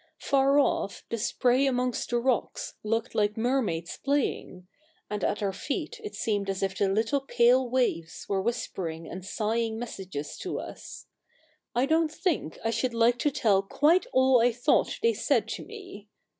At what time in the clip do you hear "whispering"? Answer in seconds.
8.41-9.07